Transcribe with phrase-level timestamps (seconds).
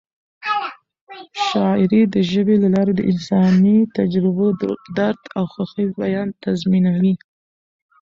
[1.49, 4.47] شاعري د ژبې له لارې د انساني تجربو،
[4.97, 7.13] درد او خوښۍ بیان تضمینوي.